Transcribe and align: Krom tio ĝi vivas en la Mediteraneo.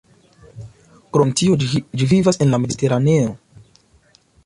Krom 1.17 1.35
tio 1.43 1.59
ĝi 1.65 1.83
vivas 2.15 2.43
en 2.47 2.53
la 2.57 2.63
Mediteraneo. 2.67 3.33